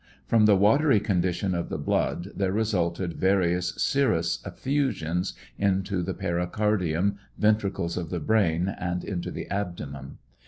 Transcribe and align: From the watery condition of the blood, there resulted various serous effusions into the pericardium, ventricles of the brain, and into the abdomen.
From 0.25 0.47
the 0.47 0.55
watery 0.55 0.99
condition 0.99 1.53
of 1.53 1.69
the 1.69 1.77
blood, 1.77 2.31
there 2.35 2.51
resulted 2.51 3.13
various 3.19 3.71
serous 3.77 4.39
effusions 4.43 5.33
into 5.59 6.01
the 6.01 6.15
pericardium, 6.15 7.19
ventricles 7.37 7.97
of 7.97 8.09
the 8.09 8.19
brain, 8.19 8.67
and 8.67 9.03
into 9.03 9.29
the 9.29 9.47
abdomen. 9.51 10.17